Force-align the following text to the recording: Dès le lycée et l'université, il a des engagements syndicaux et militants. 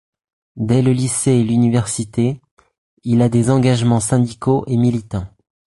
Dès 0.55 0.81
le 0.81 0.93
lycée 0.93 1.29
et 1.33 1.43
l'université, 1.43 2.41
il 3.03 3.21
a 3.21 3.29
des 3.29 3.51
engagements 3.51 3.99
syndicaux 3.99 4.63
et 4.65 4.75
militants. 4.75 5.27